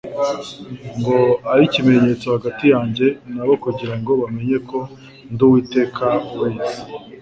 ngo 0.99 1.17
abe 1.51 1.63
ikimenyetso 1.67 2.25
hagati 2.35 2.65
yanjye 2.73 3.05
nabo 3.33 3.53
kugira 3.63 3.95
ngo 3.99 4.11
bamenye 4.21 4.57
ko 4.69 4.77
ndi 5.31 5.41
Uwiteka 5.45 6.05
ubeza." 6.43 6.79